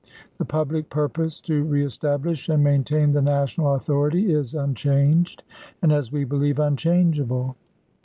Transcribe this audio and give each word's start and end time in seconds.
The 0.39 0.45
public 0.45 0.89
purpose 0.89 1.39
to 1.41 1.63
reestablish 1.63 2.49
and 2.49 2.63
maintain 2.63 3.11
the 3.11 3.21
National 3.21 3.75
authority 3.75 4.33
is 4.33 4.55
unchanged, 4.55 5.43
and, 5.79 5.91
as 5.93 6.11
we 6.11 6.23
believe, 6.23 6.57
unchangeable. 6.57 7.55